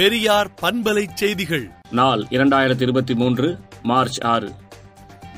பெரியார் 0.00 0.50
பண்பலை 0.62 1.06
செய்திகள். 1.14 1.70
நாள் 1.90 2.26
இரண்டாயிரத்தி 2.30 2.80
இருபத்தி 2.80 3.14
மூன்று 3.14 3.58
மார்ச் 3.82 4.22
ஆறு. 4.22 4.52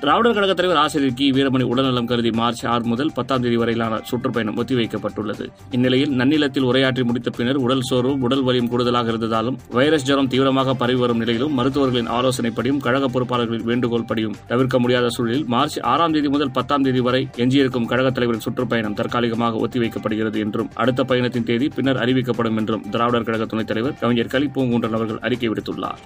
திராவிடர் 0.02 0.34
கழக 0.34 0.54
தலைவர் 0.54 0.80
ஆசிரியர் 0.80 1.14
கி. 1.14 1.30
வீரமணி 1.30 1.62
உடல்நலம் 1.62 2.06
கருதி 2.06 2.30
மார்ச் 2.30 2.66
ஆறு 2.66 2.84
முதல் 2.84 3.10
பத்தாம் 3.14 3.40
தேதி 3.40 3.56
வரையிலான 3.56 4.00
சுற்றுப்பயணம் 4.04 4.64
ஒத்திவைக்கப்பட்டுள்ளது. 4.64 5.46
இந்நிலையில் 5.70 6.10
நன்னிலத்தில் 6.10 6.64
உரையாற்றி 6.64 7.04
முடித்த 7.04 7.30
பின்னர் 7.30 7.56
உடல் 7.56 7.80
சோர்வும் 7.80 8.20
உடல் 8.20 8.42
வலியும் 8.42 8.68
கூடுதலாக 8.68 9.12
இருந்ததாலும் 9.12 9.56
வைரஸ் 9.70 10.02
ஜரம் 10.02 10.26
தீவிரமாக 10.26 10.74
பரவி 10.74 10.98
வரும் 10.98 11.18
நிலையிலும் 11.18 11.54
மருத்துவர்களின் 11.54 12.08
ஆலோசனைப்படியும் 12.08 12.76
கழக 12.76 13.08
பொறுப்பாளர்களின் 13.08 13.62
வேண்டுகோள் 13.62 14.04
படியும் 14.04 14.34
தவிர்க்க 14.46 14.78
முடியாத 14.78 15.08
சூழலில் 15.08 15.44
மார்ச் 15.46 15.80
ஆறாம் 15.80 16.12
தேதி 16.12 16.28
முதல் 16.28 16.50
பத்தாம் 16.50 16.82
தேதி 16.82 17.00
வரை 17.00 17.28
எஞ்சியிருக்கும் 17.36 17.86
கழகத் 17.86 18.14
தலைவரின் 18.14 18.42
சுற்றுப்பயணம் 18.42 18.94
தற்காலிகமாக 18.94 19.66
ஒத்திவைக்கப்படுகிறது 19.66 20.38
என்றும் 20.38 20.70
அடுத்த 20.74 21.04
பயணத்தின் 21.04 21.44
தேதி 21.44 21.68
பின்னர் 21.68 21.96
அறிவிக்கப்படும் 21.96 22.56
என்றும் 22.56 22.90
திராவிடர் 22.90 23.22
கழக 23.22 23.44
துணைத் 23.44 23.66
தலைவர் 23.66 23.94
கவிஞர் 24.00 24.26
கலி 24.26 24.50
பூங்குன்றன் 24.54 24.92
அவர்கள் 24.92 25.18
அறிக்கை 25.18 25.48
விடுத்துள்ளார். 25.48 26.02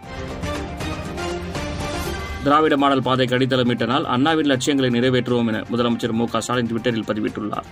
திராவிட 2.46 2.77
மாடல் 2.77 3.02
பாதைக்கு 3.02 3.36
அடித்தளமிட்டனால் 3.36 4.05
அண்ணாவின் 4.05 4.46
லட்சியங்களை 4.46 4.91
நிறைவேற்றுவோம் 4.98 5.46
என 5.46 5.60
முதலமைச்சர் 5.73 6.12
மு 6.12 6.24
க 6.24 6.41
ஸ்டாலின் 6.41 6.66
ட்விட்டரில் 6.66 7.06
பதிவிட்டுள்ளார். 7.06 7.66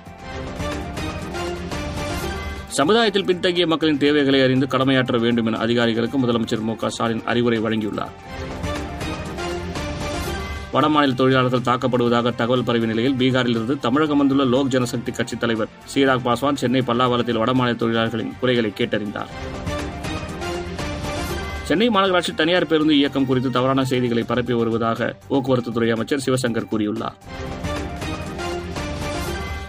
சமுதாயத்தில் 2.66 3.24
பின்தங்கிய 3.24 3.66
மக்களின் 3.66 3.98
தேவைகளை 3.98 4.42
அறிந்து 4.42 4.66
கடமையாற்ற 4.66 5.20
வேண்டும் 5.20 5.46
என 5.46 5.58
அதிகாரிகளுக்கு 5.58 6.18
முதலமைச்சர் 6.18 6.60
மு 6.60 6.76
க 6.76 6.90
ஸ்டாலின் 6.90 7.22
அறிவுரை 7.24 7.60
வழங்கியுள்ளார். 7.60 8.14
வடமாநில 10.72 11.14
தொழிலாளர்கள் 11.14 11.66
தாக்கப்படுவதாக 11.68 12.34
தகவல் 12.34 12.64
பரவிய 12.64 12.94
நிலையில் 12.94 13.14
பீகாரிலிருந்து 13.14 13.78
தமிழகம் 13.78 14.18
வந்துள்ள 14.18 14.44
லோக் 14.44 14.72
ஜனசக்தி 14.72 15.12
கட்சித் 15.12 15.40
தலைவர் 15.40 15.68
சீராக் 15.94 16.26
பாஸ்வான் 16.28 16.60
சென்னை 16.62 16.80
பல்லாவரத்தில் 16.80 17.40
வடமாநில 17.42 17.76
தொழிலாளர்களின் 17.76 18.34
குறைகளை 18.40 18.72
கேட்டறிந்தார். 18.76 19.32
சென்னை 21.68 21.86
மாநகராட்சி 21.88 22.32
தனியார் 22.38 22.66
பேருந்து 22.70 22.94
இயக்கம் 22.96 23.26
குறித்து 23.28 23.50
தவறான 23.50 23.82
செய்திகளை 23.90 24.22
பரப்பி 24.30 24.54
வருவதாக 24.58 25.06
போக்குவரத்துத்துறை 25.30 25.88
அமைச்சர் 25.94 26.22
சிவசங்கர் 26.24 26.68
கூறியுள்ளார். 26.72 27.16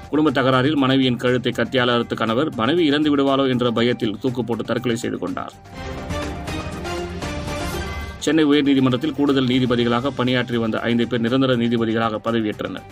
குடும்ப 0.09 0.31
தகராறில் 0.31 0.77
மனைவியின் 0.83 1.19
கழுத்தை 1.23 1.51
கத்தியால் 1.59 1.93
அறுத்த 1.93 2.15
கணவர் 2.15 2.49
மனைவி 2.55 2.83
இறந்து 2.85 3.09
விடுவாளோ 3.13 3.45
என்ற 3.53 3.71
பயத்தில் 3.77 4.17
தூக்கு 4.21 4.43
போட்டு 4.43 4.63
தற்கொலை 4.63 4.97
செய்து 5.03 5.17
கொண்டார். 5.17 5.55
சென்னை 8.25 8.45
உயர்நீதிமன்றத்தில் 8.45 9.17
கூடுதல் 9.17 9.49
நீதிபதிகளாக 9.53 10.11
பணியாற்றி 10.19 10.57
வந்த 10.57 10.79
ஐந்து 10.89 11.07
பேர் 11.07 11.25
நிரந்தர 11.25 11.55
நீதிபதிகளாக 11.63 12.19
பதவியேற்றனர். 12.27 12.85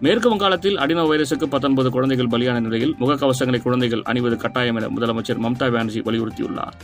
மேற்கு 0.00 0.28
வங்காளத்தில் 0.28 0.76
அடினோ 0.78 1.02
வைரசுக்கு 1.02 1.44
பத்தொன்பது 1.44 1.90
குழந்தைகள் 1.90 2.26
பலியான 2.26 2.60
நிலையில் 2.60 2.94
முகக்கவசங்களை 3.00 3.62
குழந்தைகள் 3.62 4.02
அணிவது 4.04 4.36
கட்டாயம் 4.36 4.76
என 4.76 4.86
முதலமைச்சர் 4.86 5.40
மம்தா 5.44 5.66
பானர்ஜி 5.72 6.00
வலியுறுத்தியுள்ளார். 6.00 6.76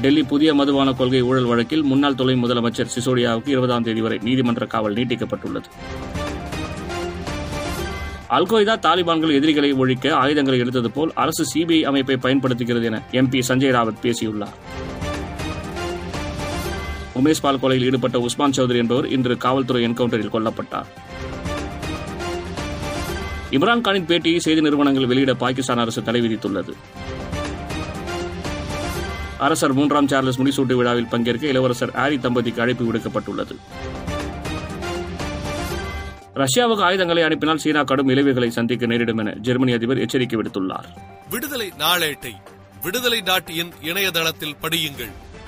டெல்லி 0.00 0.22
புதிய 0.22 0.54
மதுபான 0.54 0.92
கொள்கை 0.92 1.22
ஊழல் 1.22 1.44
வழக்கில் 1.44 1.82
முன்னாள் 1.82 2.14
துணை 2.14 2.34
முதலமைச்சர் 2.34 2.90
சிசோடியாவுக்கு 2.94 3.48
இருபதாம் 3.48 3.82
தேதி 3.82 4.00
வரை 4.00 4.18
நீதிமன்ற 4.22 4.66
காவல் 4.66 4.94
நீட்டிக்கப்பட்டுள்ளது. 4.94 5.68
அல்கொய்தா 8.30 8.74
தாலிபான்கள் 8.86 9.34
எதிரிகளை 9.34 9.72
ஒழிக்க 9.72 10.14
ஆயுதங்களை 10.14 10.60
எடுத்தது 10.60 10.90
போல் 10.90 11.12
அரசு 11.14 11.44
சிபிஐ 11.54 11.82
அமைப்பை 11.82 12.16
பயன்படுத்துகிறது 12.16 12.86
என 12.86 13.02
எம்பி 13.12 13.42
சஞ்சய் 13.48 13.74
ராவத் 13.76 14.02
பேசியுள்ளார். 14.02 14.56
உமேஷ் 17.20 17.42
பால் 17.42 17.60
கொலையில் 17.62 17.86
ஈடுபட்ட 17.88 18.20
உஸ்மான் 18.20 18.54
சௌத்ரி 18.56 18.76
என்பவர் 18.76 19.06
இன்று 19.08 19.36
காவல்துறை 19.36 19.82
என்கவுண்டரில் 19.86 20.34
கொல்லப்பட்டார். 20.34 20.88
இம்ரான்கானின் 23.50 24.08
பேட்டியை 24.10 24.36
செய்தி 24.36 24.60
நிறுவனங்கள் 24.60 25.06
வெளியிட 25.06 25.34
பாகிஸ்தான் 25.34 25.78
அரசு 25.78 26.02
தடை 26.02 26.20
விதித்துள்ளது. 26.20 26.72
அரசர் 29.38 29.72
மூன்றாம் 29.72 30.08
சார்லஸ் 30.08 30.40
முடிசூட்டு 30.40 30.74
விழாவில் 30.74 31.10
பங்கேற்க 31.12 31.46
இளவரசர் 31.46 31.92
ஆரி 32.04 32.18
தம்பதிக்கு 32.20 32.62
அழைப்பு 32.62 32.84
விடுக்கப்பட்டுள்ளது. 32.84 33.56
ரஷ்யாவுக்கு 36.42 36.84
ஆயுதங்களை 36.88 37.22
அனுப்பினால் 37.22 37.62
சீனா 37.64 37.82
கடும் 37.82 38.06
விளைவுகளை 38.06 38.50
சந்திக்க 38.50 38.86
நேரிடும் 38.86 39.18
என 39.18 39.34
ஜெர்மனி 39.40 39.72
அதிபர் 39.72 39.98
எச்சரிக்கை 39.98 40.38
விடுத்துள்ளார். 40.40 40.88
விடுதலை 41.30 41.68
நாளேட்டை 41.78 42.34
விடுதலை 42.82 43.20
டாட் 43.20 43.52
இன் 43.60 43.72
இணையதளத்தில் 43.82 44.56
படியுங்கள். 44.62 45.23